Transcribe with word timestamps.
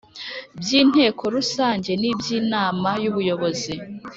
by 0.57 0.69
Inteko 0.81 1.23
Rusange 1.35 1.91
n 2.01 2.03
iby 2.11 2.25
Inama 2.39 2.89
y 3.03 3.07
Ubuyobozi 3.11 3.73